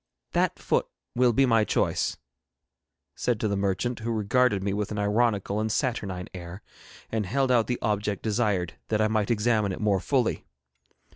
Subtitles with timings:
[0.31, 2.17] 'That foot will be my choice,'
[3.13, 6.63] said to the merchant, who regarded me with an ironical and saturnine air,
[7.11, 10.43] and held out the object desired that I might examine it more fully.